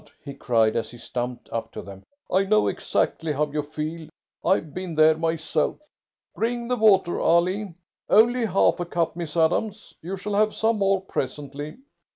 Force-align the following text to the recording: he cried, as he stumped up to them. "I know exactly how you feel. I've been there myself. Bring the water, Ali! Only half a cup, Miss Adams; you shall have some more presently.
he 0.25 0.33
cried, 0.33 0.75
as 0.75 0.89
he 0.89 0.97
stumped 0.97 1.47
up 1.51 1.71
to 1.71 1.79
them. 1.79 2.03
"I 2.33 2.43
know 2.45 2.67
exactly 2.67 3.31
how 3.33 3.45
you 3.51 3.61
feel. 3.61 4.09
I've 4.43 4.73
been 4.73 4.95
there 4.95 5.15
myself. 5.15 5.77
Bring 6.33 6.67
the 6.67 6.75
water, 6.75 7.19
Ali! 7.19 7.75
Only 8.09 8.45
half 8.47 8.79
a 8.79 8.85
cup, 8.85 9.15
Miss 9.15 9.37
Adams; 9.37 9.93
you 10.01 10.17
shall 10.17 10.33
have 10.33 10.55
some 10.55 10.79
more 10.79 11.01
presently. 11.01 11.77